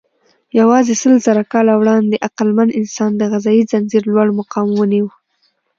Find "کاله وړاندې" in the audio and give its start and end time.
1.53-2.23